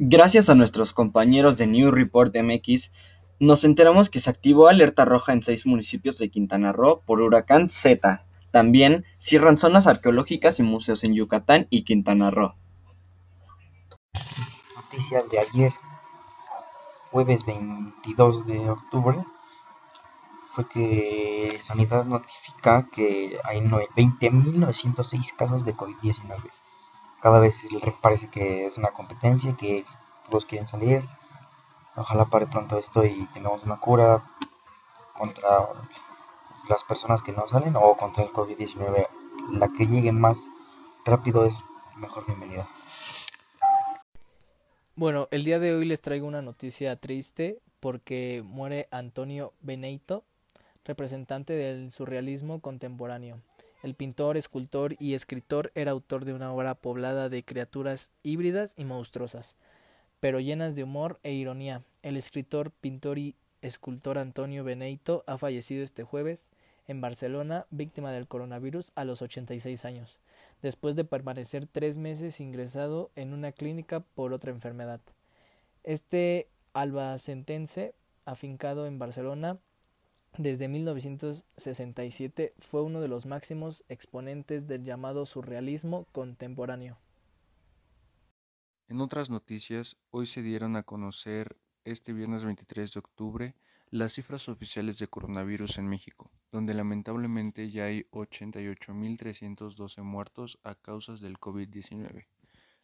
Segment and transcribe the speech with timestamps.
[0.00, 2.92] Gracias a nuestros compañeros de New Report MX,
[3.40, 7.70] nos enteramos que se activó alerta roja en seis municipios de Quintana Roo por huracán
[7.70, 8.24] Z.
[8.50, 12.54] También cierran zonas arqueológicas y museos en Yucatán y Quintana Roo.
[14.74, 15.72] Noticias de ayer,
[17.10, 19.24] jueves 22 de octubre,
[20.46, 26.50] fue que Sanidad notifica que hay 20.906 casos de COVID-19
[27.20, 27.56] cada vez
[28.00, 29.84] parece que es una competencia, que
[30.30, 31.04] todos quieren salir.
[31.96, 34.22] Ojalá pare pronto esto y tengamos una cura
[35.14, 35.68] contra
[36.68, 39.06] las personas que no salen o contra el COVID-19.
[39.50, 40.50] La que llegue más
[41.04, 41.54] rápido es
[41.96, 42.68] mejor bienvenida.
[44.94, 50.24] Bueno, el día de hoy les traigo una noticia triste porque muere Antonio Beneito,
[50.84, 53.40] representante del surrealismo contemporáneo.
[53.82, 58.84] El pintor, escultor y escritor era autor de una obra poblada de criaturas híbridas y
[58.84, 59.56] monstruosas,
[60.18, 61.82] pero llenas de humor e ironía.
[62.02, 66.50] El escritor, pintor y escultor Antonio Beneito ha fallecido este jueves
[66.88, 70.18] en Barcelona, víctima del coronavirus a los 86 años,
[70.60, 75.00] después de permanecer tres meses ingresado en una clínica por otra enfermedad.
[75.84, 79.58] Este albacentense, afincado en Barcelona,
[80.36, 86.98] desde 1967 fue uno de los máximos exponentes del llamado surrealismo contemporáneo.
[88.88, 93.54] En otras noticias, hoy se dieron a conocer este viernes 23 de octubre
[93.90, 101.16] las cifras oficiales de coronavirus en México, donde lamentablemente ya hay 88.312 muertos a causa
[101.16, 102.26] del COVID-19.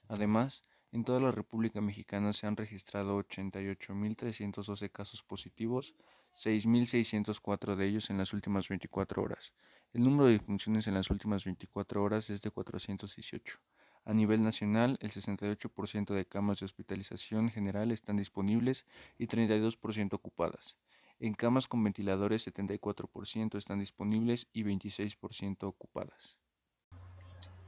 [0.08, 5.94] Además, en toda la República Mexicana se han registrado 88.312 casos positivos
[6.36, 9.54] 6.604 de ellos en las últimas 24 horas.
[9.92, 13.58] El número de defunciones en las últimas 24 horas es de 418.
[14.04, 18.84] A nivel nacional, el 68% de camas de hospitalización general están disponibles
[19.18, 20.76] y 32% ocupadas.
[21.20, 26.36] En camas con ventiladores, 74% están disponibles y 26% ocupadas.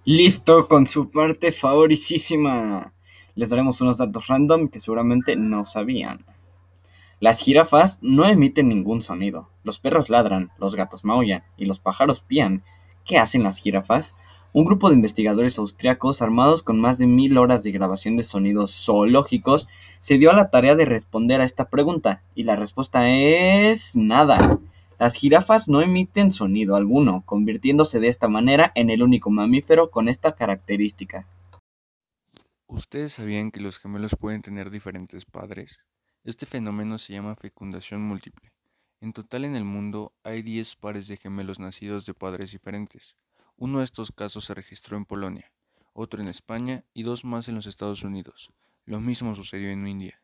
[0.05, 2.93] Listo, con su parte favorísima.
[3.35, 6.36] Les daremos unos datos random que seguramente no sabían.
[7.19, 9.49] Las jirafas no emiten ningún sonido.
[9.65, 12.63] Los perros ladran, los gatos maullan y los pájaros pían.
[13.07, 14.17] ¿Qué hacen las jirafas?
[14.53, 18.85] Un grupo de investigadores austriacos armados con más de mil horas de grabación de sonidos
[18.85, 19.69] zoológicos
[19.99, 24.59] se dio a la tarea de responder a esta pregunta y la respuesta es nada.
[24.99, 30.09] Las jirafas no emiten sonido alguno, convirtiéndose de esta manera en el único mamífero con
[30.09, 31.27] esta característica.
[32.67, 35.79] ¿Ustedes sabían que los gemelos pueden tener diferentes padres?
[36.27, 38.51] Este fenómeno se llama fecundación múltiple.
[39.01, 43.15] En total en el mundo hay 10 pares de gemelos nacidos de padres diferentes.
[43.57, 45.53] Uno de estos casos se registró en Polonia,
[45.93, 48.51] otro en España y dos más en los Estados Unidos.
[48.87, 50.21] Lo mismo sucedió en India.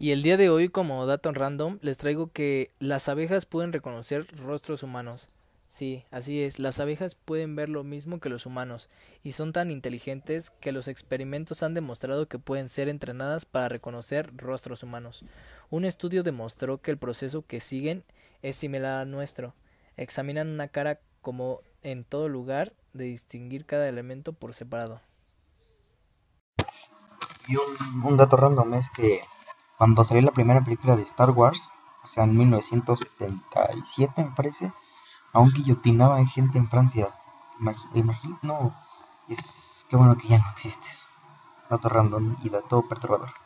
[0.00, 4.26] Y el día de hoy, como dato random, les traigo que las abejas pueden reconocer
[4.36, 5.28] rostros humanos.
[5.74, 8.88] Sí, así es, las abejas pueden ver lo mismo que los humanos,
[9.24, 14.32] y son tan inteligentes que los experimentos han demostrado que pueden ser entrenadas para reconocer
[14.36, 15.24] rostros humanos.
[15.70, 18.04] Un estudio demostró que el proceso que siguen
[18.40, 19.56] es similar al nuestro.
[19.96, 25.00] Examinan una cara como en todo lugar de distinguir cada elemento por separado.
[27.48, 29.22] Y un, un dato random es que
[29.76, 31.60] cuando salió la primera película de Star Wars,
[32.04, 34.72] o sea, en 1977 me parece,
[35.34, 37.08] aún guillotinaban gente en Francia.
[37.92, 38.74] Imagino, no,
[39.28, 41.06] es que bueno que ya no existe eso.
[41.68, 43.34] Dato random y dato perturbador.